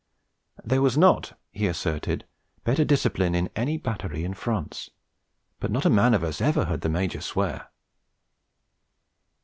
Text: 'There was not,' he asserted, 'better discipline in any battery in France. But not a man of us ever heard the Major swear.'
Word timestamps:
'There 0.63 0.81
was 0.81 0.97
not,' 0.97 1.37
he 1.51 1.67
asserted, 1.67 2.25
'better 2.63 2.83
discipline 2.83 3.35
in 3.35 3.51
any 3.55 3.77
battery 3.77 4.23
in 4.23 4.33
France. 4.33 4.89
But 5.59 5.69
not 5.69 5.85
a 5.85 5.91
man 5.91 6.15
of 6.15 6.23
us 6.23 6.41
ever 6.41 6.65
heard 6.65 6.81
the 6.81 6.89
Major 6.89 7.21
swear.' 7.21 7.67